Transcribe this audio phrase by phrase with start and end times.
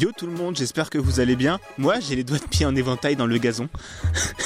[0.00, 1.58] Yo tout le monde, j'espère que vous allez bien.
[1.76, 3.68] Moi, j'ai les doigts de pied en éventail dans le gazon.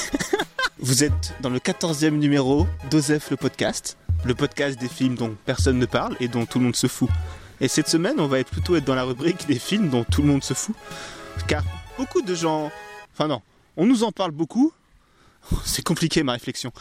[0.79, 3.95] vous êtes dans le 14e numéro d'Osef le podcast,
[4.25, 7.09] le podcast des films dont personne ne parle et dont tout le monde se fout.
[7.61, 10.27] Et cette semaine, on va plutôt être dans la rubrique des films dont tout le
[10.27, 10.75] monde se fout.
[11.47, 11.63] Car
[11.99, 12.71] beaucoup de gens...
[13.13, 13.43] Enfin non,
[13.77, 14.73] on nous en parle beaucoup.
[15.65, 16.71] C'est compliqué ma réflexion.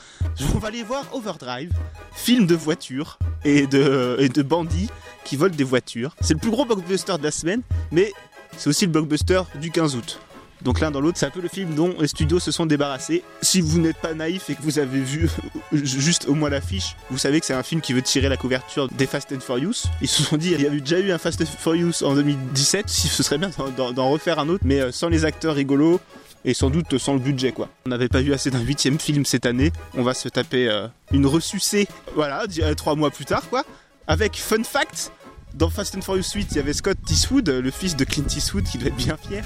[0.55, 1.73] On va aller voir Overdrive,
[2.15, 4.89] film de voitures et de, et de bandits
[5.25, 6.17] qui volent des voitures.
[6.23, 7.61] C'est le plus gros blockbuster de la semaine,
[7.91, 8.13] mais
[8.57, 10.21] c'est aussi le blockbuster du 15 août.
[10.63, 13.25] Donc l'un dans l'autre, c'est un peu le film dont les studios se sont débarrassés.
[13.41, 15.29] Si vous n'êtes pas naïf et que vous avez vu
[15.73, 18.89] juste au moins l'affiche, vous savez que c'est un film qui veut tirer la couverture
[18.89, 19.87] des Fast and Furious.
[20.01, 22.89] Ils se sont dit, il y avait déjà eu un Fast and Furious en 2017,
[22.89, 26.01] si ce serait bien d'en refaire un autre, mais euh, sans les acteurs rigolos,
[26.45, 27.69] et sans doute sans le budget quoi.
[27.87, 30.89] On n'avait pas vu assez d'un huitième film cette année, on va se taper euh,
[31.13, 32.45] une ressucée, voilà,
[32.77, 33.65] trois mois plus tard quoi.
[34.09, 35.13] Avec fun fact,
[35.55, 38.65] dans Fast and Furious 8, il y avait Scott Eastwood, le fils de Clint Eastwood,
[38.65, 39.45] qui doit être bien fier.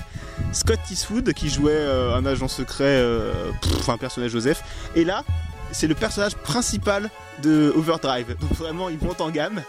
[0.53, 4.63] Scott Eastwood qui jouait euh, un agent secret, euh, enfin un personnage Joseph.
[4.95, 5.25] Et là,
[5.73, 7.11] c'est le personnage principal
[7.43, 8.37] de Overdrive.
[8.41, 9.63] Donc vraiment, il monte en gamme.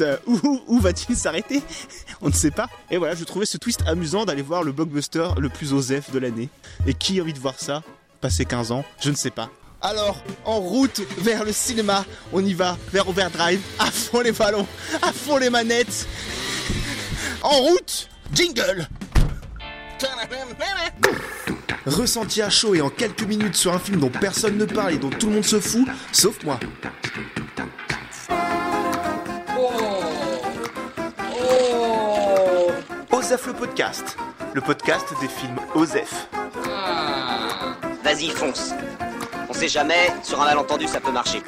[0.26, 1.62] où, va-t-il s'arrêter?
[2.22, 2.68] On ne sait pas.
[2.90, 6.18] Et voilà, je trouvais ce twist amusant d'aller voir le blockbuster le plus Osef de
[6.18, 6.48] l'année.
[6.86, 7.82] Et qui a envie de voir ça
[8.20, 8.84] Passer 15 ans?
[9.00, 9.50] Je ne sais pas.
[9.82, 14.66] Alors, en route vers le cinéma, on y va, vers Overdrive, à fond les ballons,
[15.02, 16.06] à fond les manettes.
[17.42, 18.88] En route, jingle
[21.84, 24.98] Ressenti à chaud et en quelques minutes sur un film dont personne ne parle et
[24.98, 26.58] dont tout le monde se fout, sauf moi.
[33.12, 34.16] Osef le podcast,
[34.54, 36.28] le podcast des films Osef.
[38.02, 38.72] Vas-y, fonce
[39.56, 41.42] sait jamais, sur un malentendu ça peut marcher.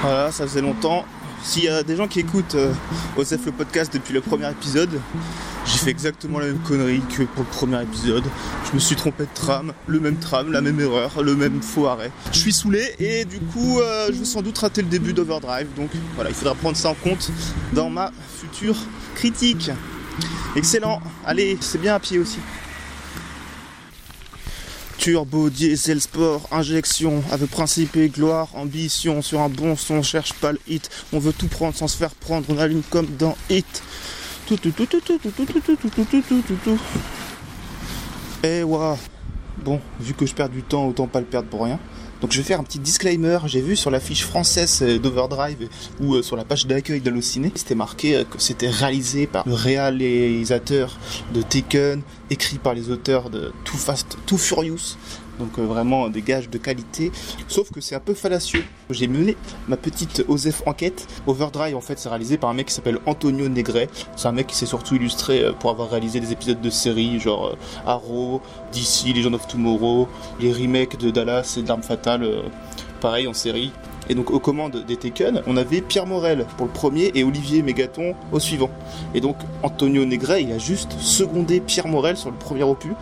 [0.00, 1.04] Voilà, ça faisait longtemps.
[1.42, 2.72] S'il y a des gens qui écoutent euh,
[3.16, 5.00] Osef le podcast depuis le premier épisode,
[5.66, 8.22] j'ai fait exactement la même connerie que pour le premier épisode.
[8.68, 11.88] Je me suis trompé de tram, le même tram, la même erreur, le même faux
[11.88, 12.12] arrêt.
[12.32, 15.66] Je suis saoulé et du coup, euh, je vais sans doute rater le début d'Overdrive.
[15.74, 17.32] Donc voilà, il faudra prendre ça en compte
[17.72, 18.76] dans ma future
[19.16, 19.72] critique.
[20.54, 21.00] Excellent.
[21.26, 22.38] Allez, c'est bien à pied aussi.
[25.02, 30.52] Turbo, diesel, sport, injection, avec principe et gloire, ambition, sur un bon son, cherche pas
[30.52, 33.82] le hit, on veut tout prendre sans se faire prendre, on allume comme dans Hit.
[34.46, 36.78] Tout, tout, tout, tout, tout, tout, tout, tout, tout, tout, tout, tout, tout, tout.
[38.44, 38.96] Et waouh.
[39.64, 41.80] Bon, vu que je perds du temps, autant pas le perdre pour rien.
[42.22, 43.38] Donc je vais faire un petit disclaimer.
[43.46, 45.68] J'ai vu sur la fiche française d'Overdrive
[46.00, 50.96] ou sur la page d'accueil d'Allociné, c'était marqué que c'était réalisé par le réalisateur
[51.34, 54.96] de Taken, écrit par les auteurs de Too Fast, Too Furious.
[55.38, 57.10] Donc vraiment des gages de qualité.
[57.48, 58.64] Sauf que c'est un peu fallacieux.
[58.90, 59.36] J'ai mené
[59.68, 61.06] ma petite Osef enquête.
[61.26, 63.88] Overdrive en fait c'est réalisé par un mec qui s'appelle Antonio Negret.
[64.16, 67.56] C'est un mec qui s'est surtout illustré pour avoir réalisé des épisodes de séries genre
[67.86, 68.40] Arrow,
[68.72, 70.08] DC, Legend of Tomorrow,
[70.40, 72.28] les remakes de Dallas et d'Armes Fatales,
[73.00, 73.72] pareil en série.
[74.08, 77.62] Et donc aux commandes des Taken, on avait Pierre Morel pour le premier et Olivier
[77.62, 78.70] Mégaton au suivant.
[79.14, 82.92] Et donc Antonio Negret, il a juste secondé Pierre Morel sur le premier opus.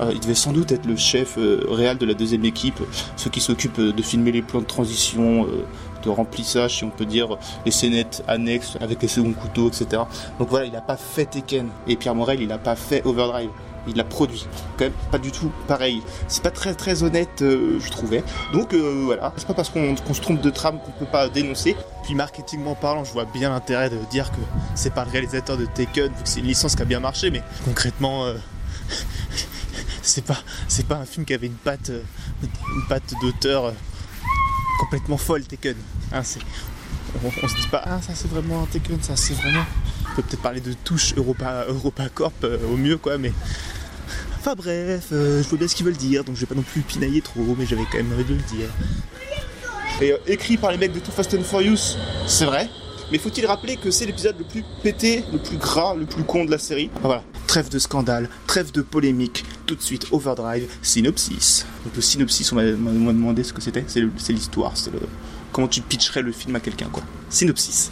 [0.00, 2.80] Euh, il devait sans doute être le chef euh, réel de la deuxième équipe,
[3.16, 5.64] ceux qui s'occupent de filmer les plans de transition, euh,
[6.02, 10.02] de remplissage, si on peut dire, les scénettes annexes avec les seconds couteaux, etc.
[10.38, 11.68] Donc voilà, il n'a pas fait Tekken.
[11.86, 13.50] Et Pierre Morel, il n'a pas fait Overdrive
[13.86, 14.46] il l'a produit.
[14.78, 16.00] Quand même pas du tout pareil.
[16.26, 18.24] C'est pas très honnête, je trouvais.
[18.54, 21.76] Donc voilà, c'est pas parce qu'on se trompe de trame qu'on peut pas dénoncer.
[22.02, 24.40] Puis marketingment parlant, je vois bien l'intérêt de dire que
[24.74, 27.30] c'est pas le réalisateur de Tekken, vu que c'est une licence qui a bien marché,
[27.30, 28.24] mais concrètement,
[30.04, 30.38] c'est pas
[30.68, 31.90] c'est pas un film qui avait une patte
[32.42, 33.72] une patte d'auteur
[34.78, 35.76] complètement folle Taken
[36.12, 36.22] hein,
[37.24, 39.64] on, se dit pas ah ça c'est vraiment un Taken ça c'est vraiment
[40.12, 41.64] on peut peut-être parler de touche Europa
[42.14, 43.32] Corp euh, au mieux quoi mais
[44.38, 46.62] enfin bref euh, je vois bien ce qu'ils veulent dire donc je vais pas non
[46.62, 48.68] plus pinailler trop mais j'avais quand même envie de le dire.
[50.00, 52.68] Et euh, écrit par les mecs de Too Fast and Furious c'est vrai
[53.12, 56.46] mais faut-il rappeler que c'est l'épisode le plus pété, le plus gras, le plus con
[56.46, 56.90] de la série?
[57.02, 61.66] Voilà, trêve de scandale, trêve de polémique, tout de suite Overdrive, synopsis.
[61.84, 65.00] Donc le synopsis, on m'a demandé ce que c'était, c'est l'histoire, c'est le...
[65.52, 67.02] comment tu pitcherais le film à quelqu'un quoi.
[67.30, 67.90] Synopsis.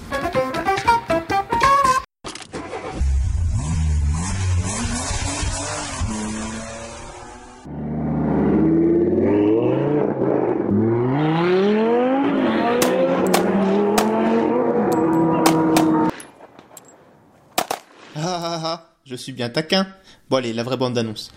[19.13, 19.87] je suis bien taquin.
[20.31, 21.31] Bon allez, la vraie bande d'annonce.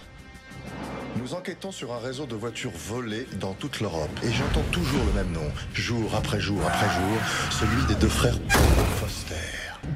[1.18, 4.10] Nous enquêtons sur un réseau de voitures volées dans toute l'Europe.
[4.24, 7.18] Et j'entends toujours le même nom, jour après jour après jour,
[7.52, 8.36] celui des deux frères
[9.00, 9.36] Foster.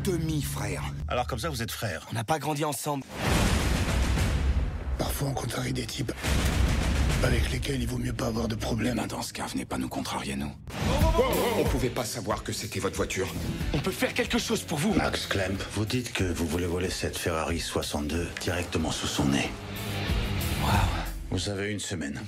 [0.04, 0.84] demi-frère.
[1.08, 2.08] Alors comme ça, vous êtes frères.
[2.12, 3.04] On n'a pas grandi ensemble.
[4.98, 6.12] Parfois, on contrarie des types
[7.24, 8.96] avec lesquels il vaut mieux pas avoir de problème.
[9.02, 10.52] Mais dans ce cas, venez pas nous contrarier, nous.
[11.60, 13.28] On pouvait pas savoir que c'était votre voiture.
[13.74, 14.94] On peut faire quelque chose pour vous.
[14.94, 19.50] Max Klemp, vous dites que vous voulez voler cette Ferrari 62 directement sous son nez.
[20.64, 20.99] Waouh.
[21.32, 22.20] Vous avez une semaine.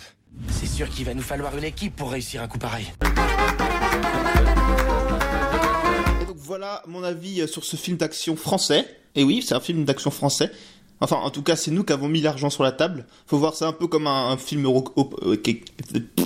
[0.50, 2.86] C'est sûr qu'il va nous falloir une équipe pour réussir un coup pareil.
[6.22, 8.86] Et donc voilà mon avis sur ce film d'action français.
[9.16, 10.52] Et oui, c'est un film d'action français.
[11.04, 13.06] Enfin, en tout cas, c'est nous qui avons mis l'argent sur la table.
[13.26, 14.86] Faut voir ça un peu comme un, un film Euro...
[15.24, 15.36] euh,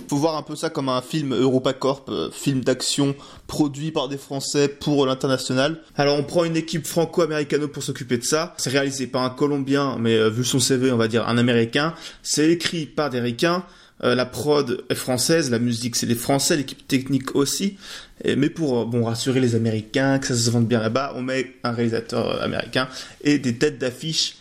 [0.09, 3.15] Faut voir un peu ça comme un film EuropaCorp, euh, film d'action
[3.47, 5.79] produit par des Français pour l'international.
[5.95, 8.53] Alors, on prend une équipe franco-américano pour s'occuper de ça.
[8.57, 11.93] C'est réalisé par un Colombien, mais euh, vu son CV, on va dire un Américain.
[12.21, 13.63] C'est écrit par des Ricains.
[14.03, 17.77] La prod est française, la musique c'est des Français, l'équipe technique aussi.
[18.25, 21.71] Mais pour bon rassurer les Américains, que ça se vende bien là-bas, on met un
[21.71, 22.89] réalisateur américain
[23.23, 24.35] et des têtes d'affiche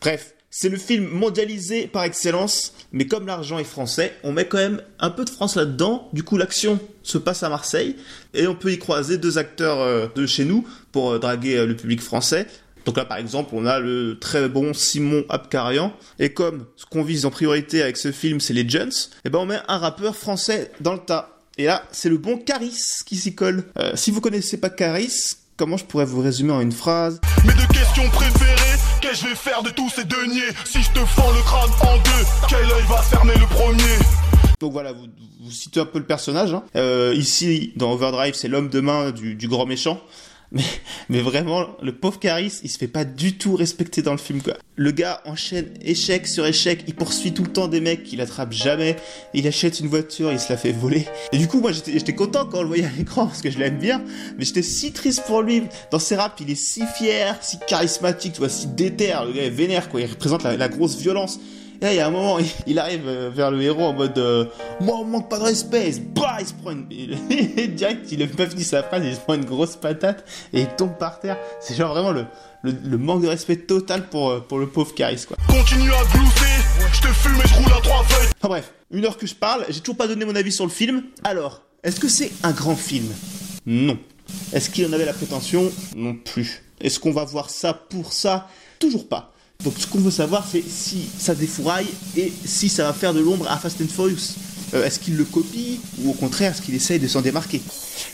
[0.00, 4.58] Bref, c'est le film mondialisé par excellence, mais comme l'argent est français, on met quand
[4.58, 6.08] même un peu de France là-dedans.
[6.14, 7.96] Du coup, l'action se passe à Marseille
[8.32, 11.66] et on peut y croiser deux acteurs euh, de chez nous pour euh, draguer euh,
[11.66, 12.46] le public français.
[12.86, 15.92] Donc là, par exemple, on a le très bon Simon Abkarian.
[16.18, 18.92] Et comme ce qu'on vise en priorité avec ce film, c'est les Jones,
[19.24, 21.42] et ben on met un rappeur français dans le tas.
[21.58, 23.64] Et là, c'est le bon Caris qui s'y colle.
[23.94, 25.10] Si vous connaissez pas Caris,
[25.56, 27.20] comment je pourrais vous résumer en une phrase?
[27.72, 28.75] Questions préférées,
[29.16, 32.26] je vais faire de tous ces deniers Si je te fends le crâne en deux,
[32.48, 33.82] quel œil va fermer le premier?
[34.60, 36.54] Donc voilà, vous, citez un peu le personnage.
[36.54, 36.62] hein.
[36.76, 40.00] Euh, ici, dans Overdrive, c'est l'homme de main du grand méchant.
[40.52, 40.62] Mais,
[41.08, 44.40] mais vraiment, le pauvre Caris, il se fait pas du tout respecter dans le film,
[44.42, 44.54] quoi.
[44.76, 48.52] Le gars enchaîne échec sur échec, il poursuit tout le temps des mecs qu'il attrape
[48.52, 48.96] jamais,
[49.34, 51.06] il achète une voiture, il se la fait voler.
[51.32, 53.58] Et du coup, moi, j'étais content quand on le voyait à l'écran, parce que je
[53.58, 54.04] l'aime bien,
[54.38, 55.62] mais j'étais si triste pour lui.
[55.90, 59.44] Dans ses raps, il est si fier, si charismatique, tu vois, si déter, le gars
[59.44, 61.40] est vénère, quoi, il représente la grosse violence.
[61.80, 64.16] Et là, il y a un moment, il, arrive euh, vers le héros en mode
[64.18, 64.46] euh,
[64.80, 65.92] Moi, on manque pas de respect.
[66.14, 66.86] Bah, il se prend une.
[67.74, 70.68] direct, il a pas fini sa phrase, il se prend une grosse patate et il
[70.68, 71.36] tombe par terre.
[71.60, 72.24] C'est genre vraiment le,
[72.62, 75.36] le, le manque de respect total pour, euh, pour le pauvre Caris, quoi.
[75.48, 79.04] Continue à glousser, je te fume et je roule à trois feuilles Enfin bref, une
[79.04, 81.02] heure que je parle, j'ai toujours pas donné mon avis sur le film.
[81.24, 83.12] Alors, est-ce que c'est un grand film?
[83.66, 83.98] Non.
[84.52, 85.70] Est-ce qu'il en avait la prétention?
[85.94, 86.62] Non plus.
[86.80, 88.48] Est-ce qu'on va voir ça pour ça?
[88.78, 89.32] Toujours pas.
[89.64, 93.20] Donc ce qu'on veut savoir, c'est si ça défouraille et si ça va faire de
[93.20, 93.86] l'ombre à Fast and.
[94.74, 97.60] Euh, est-ce qu'il le copie ou au contraire est-ce qu'il essaye de s'en démarquer?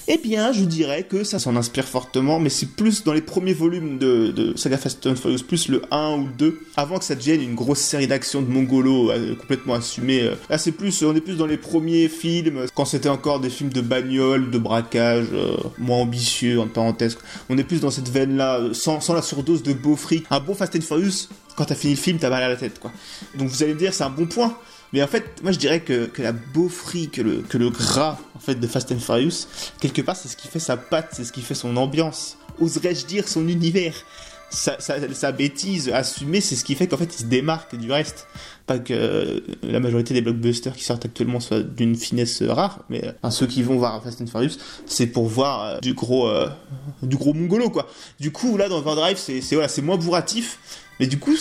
[0.09, 3.55] Eh bien, je dirais que ça s'en inspire fortement, mais c'est plus dans les premiers
[3.55, 7.05] volumes de, de Saga Fast and Furious, plus le 1 ou le 2, avant que
[7.05, 10.23] ça devienne une grosse série d'actions de Mongolo euh, complètement assumée.
[10.23, 10.35] euh.
[10.51, 13.71] Là, c'est plus, on est plus dans les premiers films, quand c'était encore des films
[13.71, 15.29] de bagnole, de braquage,
[15.79, 17.17] moins ambitieux, en parenthèse.
[17.49, 20.25] On est plus dans cette veine-là, sans, sans la surdose de beau fric.
[20.31, 22.79] Un bon Fast and Furious, quand t'as fini le film, t'as mal à la tête,
[22.79, 22.91] quoi.
[23.37, 24.57] Donc vous allez me dire, c'est un bon point.
[24.93, 28.19] Mais en fait, moi je dirais que, que la beaufrie, que le, que le gras
[28.35, 29.47] en fait de Fast and Furious,
[29.81, 32.37] quelque part c'est ce qui fait sa patte, c'est ce qui fait son ambiance.
[32.61, 33.95] Oserais-je dire son univers?
[34.55, 37.91] Sa, sa, sa bêtise assumée, c'est ce qui fait qu'en fait il se démarque du
[37.91, 38.27] reste.
[38.67, 43.03] Pas que euh, la majorité des blockbusters qui sortent actuellement soient d'une finesse rare, mais
[43.03, 46.29] euh, enfin, ceux qui vont voir Fast and Furious, c'est pour voir euh, du gros
[46.29, 46.51] euh,
[47.03, 47.89] du gros mongolo quoi.
[48.21, 50.59] Du coup là dans Overdrive c'est voilà, c'est moins bourratif,
[51.01, 51.37] mais du coup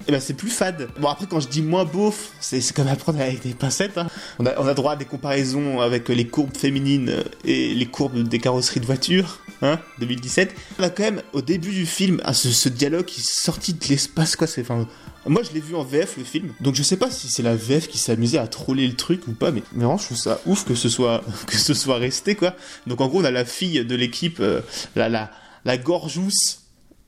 [0.00, 0.88] c'est- eh ben c'est plus fade.
[1.00, 3.96] Bon après quand je dis moins beauf, c'est comme à prendre avec des pincettes.
[3.98, 4.08] hein.
[4.38, 8.22] On, a, on a droit à des comparaisons avec les courbes féminines et les courbes
[8.28, 10.54] des carrosseries de voitures, hein, 2017.
[10.78, 13.84] On a quand même au début du film ah, ce, dialogue qui est sorti de
[13.88, 14.46] l'espace quoi.
[14.60, 14.86] Enfin
[15.26, 17.56] moi je l'ai vu en VF le film, donc je sais pas si c'est la
[17.56, 20.18] VF qui s'est amusée à troller le truc ou pas, mais, mais vraiment je trouve
[20.18, 22.54] ça ouf que ce soit que ce soit resté quoi.
[22.86, 24.60] Donc en gros on a la fille de l'équipe, euh,
[24.96, 25.30] la la
[25.64, 25.78] la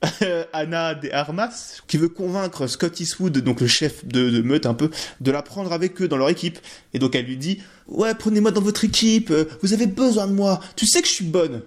[0.07, 4.73] gorgousse Anna de Armas, qui veut convaincre Scott Eastwood, donc le chef de, meute un
[4.73, 4.89] peu,
[5.21, 6.59] de la prendre avec eux dans leur équipe.
[6.93, 10.33] Et donc elle lui dit Ouais, prenez-moi dans votre équipe, euh, vous avez besoin de
[10.33, 11.61] moi, tu sais que je suis bonne,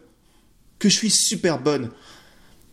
[0.79, 1.91] que je suis super bonne.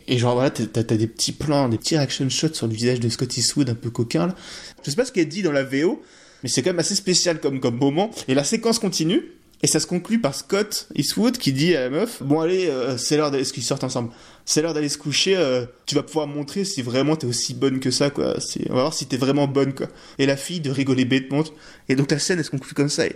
[0.09, 3.09] Et genre voilà, t'as des petits plans, des petits action shots sur le visage de
[3.09, 4.35] Scott Eastwood un peu coquin là.
[4.83, 6.01] Je sais pas ce qu'elle dit dans la VO,
[6.43, 8.11] mais c'est quand même assez spécial comme, comme moment.
[8.29, 9.33] Et la séquence continue,
[9.63, 12.97] et ça se conclut par Scott Eastwood qui dit à la meuf Bon, allez, euh,
[12.97, 14.11] c'est l'heure d'aller, qu'ils sortent ensemble,
[14.45, 17.79] c'est l'heure d'aller se coucher, euh, tu vas pouvoir montrer si vraiment t'es aussi bonne
[17.79, 18.35] que ça, quoi.
[18.69, 19.87] On va voir si t'es vraiment bonne, quoi.
[20.19, 21.43] Et la fille de rigoler bêtement.
[21.89, 23.07] Et donc la scène, elle se conclut comme ça.
[23.07, 23.15] Et,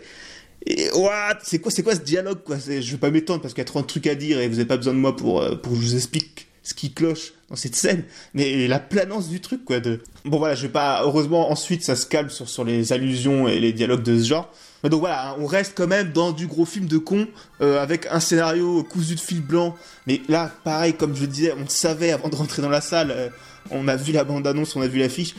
[0.66, 1.38] et what?
[1.44, 2.58] C'est quoi, quoi ce dialogue, quoi?
[2.58, 4.56] Je vais pas m'étendre parce qu'il y a trop de trucs à dire et vous
[4.56, 7.34] avez pas besoin de moi pour, euh, pour que je vous explique ce qui cloche
[7.50, 9.80] dans cette scène, mais la planance du truc, quoi.
[10.26, 11.02] Bon, voilà, je vais pas.
[11.04, 14.52] Heureusement, ensuite, ça se calme sur, sur les allusions et les dialogues de ce genre.
[14.90, 17.28] Donc voilà, on reste quand même dans du gros film de con,
[17.62, 19.76] euh, avec un scénario cousu de fil blanc.
[20.08, 23.12] Mais là, pareil, comme je le disais, on savait avant de rentrer dans la salle,
[23.12, 23.30] euh,
[23.70, 25.36] on a vu la bande-annonce, on a vu l'affiche.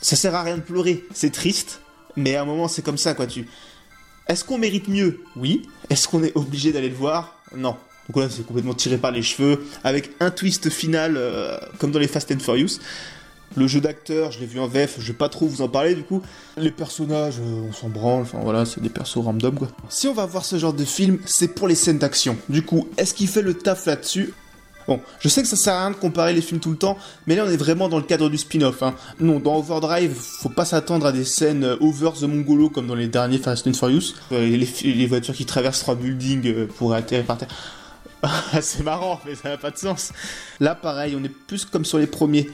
[0.00, 1.80] Ça sert à rien de pleurer, c'est triste,
[2.14, 3.26] mais à un moment c'est comme ça, quoi.
[3.26, 3.48] Tu...
[4.28, 5.20] Est-ce qu'on mérite mieux?
[5.34, 5.68] Oui.
[5.90, 7.34] Est-ce qu'on est obligé d'aller le voir?
[7.56, 7.76] Non.
[8.08, 11.98] Donc là, c'est complètement tiré par les cheveux, avec un twist final, euh, comme dans
[11.98, 12.78] les Fast and Furious.
[13.56, 15.94] Le jeu d'acteur, je l'ai vu en VF, je vais pas trop vous en parler
[15.94, 16.22] du coup.
[16.56, 19.68] Les personnages, euh, on s'en branle, enfin voilà, c'est des persos random quoi.
[19.88, 22.36] Si on va voir ce genre de film, c'est pour les scènes d'action.
[22.48, 24.32] Du coup, est-ce qu'il fait le taf là-dessus?
[24.88, 26.96] Bon, je sais que ça sert à rien de comparer les films tout le temps,
[27.26, 28.82] mais là on est vraiment dans le cadre du spin-off.
[28.82, 28.94] Hein.
[29.20, 32.94] Non, dans Overdrive, faut pas s'attendre à des scènes euh, over the Mongolo comme dans
[32.94, 34.14] les derniers Fast and Furious.
[34.32, 37.48] Euh, les, les voitures qui traversent trois buildings euh, pour atterrir par terre.
[38.62, 40.12] c'est marrant, mais ça n'a pas de sens.
[40.58, 42.48] Là, pareil, on est plus comme sur les premiers.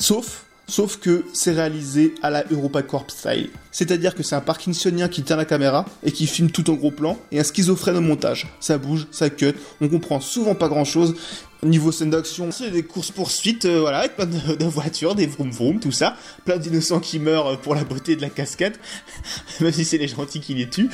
[0.00, 3.50] Sauf, sauf que c'est réalisé à la Europa Corp style.
[3.72, 6.92] C'est-à-dire que c'est un parkinsonien qui tient la caméra et qui filme tout en gros
[6.92, 8.46] plan et un schizophrène au montage.
[8.60, 11.16] Ça bouge, ça cut, on comprend souvent pas grand chose.
[11.64, 15.80] Niveau scène d'action, c'est des courses-poursuites, euh, voilà, avec plein de, voitures, des vroom vroom,
[15.80, 16.16] tout ça.
[16.44, 18.74] Plein d'innocents qui meurent pour la beauté de la cascade,
[19.60, 20.88] même si c'est les gentils qui les tuent.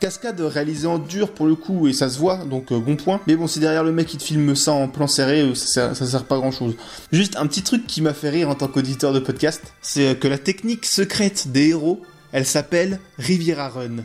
[0.00, 3.22] Cascade réalisée en dur pour le coup, et ça se voit, donc euh, bon point.
[3.26, 5.94] Mais bon, si derrière le mec qui te filme ça en plan serré, euh, ça,
[5.94, 6.74] ça sert pas grand chose.
[7.10, 10.28] Juste un petit truc qui m'a fait rire en tant qu'auditeur de podcast, c'est que
[10.28, 12.02] la technique secrète des héros,
[12.32, 14.04] elle s'appelle Riviera Run.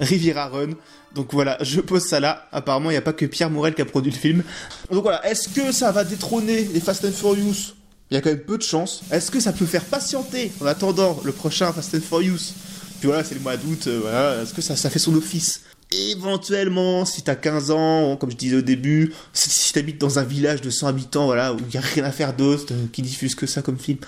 [0.00, 0.70] Riviera Run.
[1.14, 2.48] Donc voilà, je pose ça là.
[2.52, 4.42] Apparemment, il n'y a pas que Pierre Morel qui a produit le film.
[4.90, 7.74] Donc voilà, est-ce que ça va détrôner les Fast and Furious?
[8.10, 9.02] Il y a quand même peu de chance.
[9.10, 12.54] Est-ce que ça peut faire patienter en attendant le prochain Fast and Furious?
[12.98, 14.42] Puis voilà, c'est le mois d'août, euh.
[14.42, 15.62] Est-ce que ça, fait son office?
[15.92, 20.60] Éventuellement, si t'as 15 ans, comme je disais au début, si, t'habites dans un village
[20.60, 23.34] de 100 habitants, voilà, où il n'y a rien à faire d'autre, euh, qui diffuse
[23.34, 23.98] que ça comme film,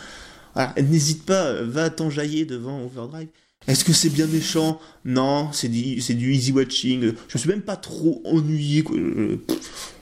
[0.76, 3.28] n'hésite pas, euh, va t'enjailler devant Overdrive.
[3.68, 4.80] Est-ce que c'est bien méchant?
[5.04, 7.00] Non, c'est du, easy watching.
[7.28, 8.84] Je me suis même pas trop ennuyé.
[8.90, 9.40] Euh,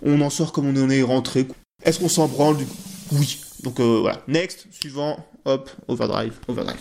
[0.02, 1.46] On en sort comme on en est rentré.
[1.82, 2.76] Est-ce qu'on s'en branle du coup?
[3.12, 3.40] Oui.
[3.62, 4.22] Donc euh, voilà.
[4.28, 5.26] Next, suivant.
[5.44, 6.80] Hop, overdrive, overdrive.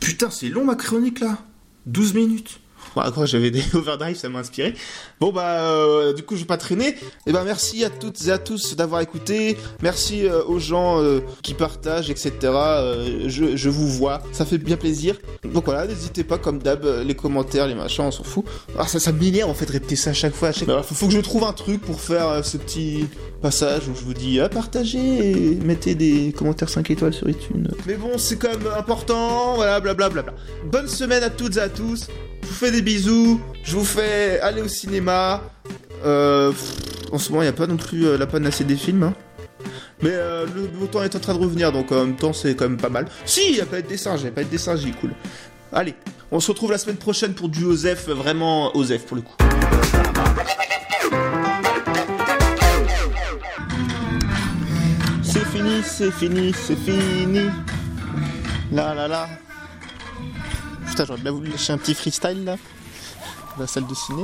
[0.00, 1.38] Putain, c'est long ma chronique là
[1.86, 2.60] 12 minutes.
[3.24, 4.74] J'avais des overdrive, ça m'a inspiré.
[5.20, 6.96] Bon bah, euh, du coup, je vais pas traîner.
[7.26, 9.56] Et ben, merci à toutes et à tous d'avoir écouté.
[9.82, 12.32] Merci euh, aux gens euh, qui partagent, etc.
[13.26, 15.18] Je, je vous vois, ça fait bien plaisir.
[15.44, 18.44] Donc voilà, n'hésitez pas, comme d'hab, les commentaires, les machins, on s'en fout.
[18.78, 20.48] Ah, ça, ça m'énerve en fait de répéter ça à chaque fois.
[20.48, 20.68] À chaque...
[20.68, 23.06] Bah, faut, que je trouve un truc pour faire ce petit
[23.42, 27.68] passage où je vous dis ah, partagez et mettez des commentaires 5 étoiles sur iTunes.
[27.86, 30.24] Mais bon, c'est quand même important, voilà, blablabla.
[30.70, 32.08] Bonne semaine à toutes et à tous.
[32.44, 33.40] Je vous fais des bisous.
[33.62, 35.42] Je vous fais aller au cinéma.
[36.04, 36.52] Euh,
[37.10, 39.04] en ce moment, il n'y a pas non plus euh, la panacée des films.
[39.04, 39.14] hein.
[40.02, 42.54] Mais euh, le beau temps est en train de revenir, donc en même temps, c'est
[42.54, 43.06] quand même pas mal.
[43.24, 45.12] Si, il n'y a pas de dessin, j'ai pas de dessin, j'ai cool.
[45.72, 45.94] Allez,
[46.30, 49.34] on se retrouve la semaine prochaine pour du Osef, vraiment Osef pour le coup.
[55.22, 57.48] C'est fini, c'est fini, c'est fini.
[58.72, 59.28] Là, là, là.
[60.94, 62.56] Putain, j'aurais bien voulu lâcher un petit freestyle là.
[63.58, 64.22] La salle de ciné.